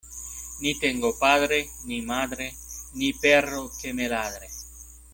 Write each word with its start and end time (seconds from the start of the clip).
Ni 0.61 0.71
tengo 0.83 1.11
padre, 1.19 1.59
ni 1.85 2.01
madre, 2.01 2.51
ni 2.97 3.13
perro 3.13 3.63
que 3.83 3.93
me 3.93 4.09
ladre. 4.17 4.49